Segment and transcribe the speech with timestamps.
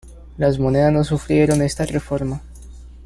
[0.35, 2.41] Las monedas no sufrieron esta reforma.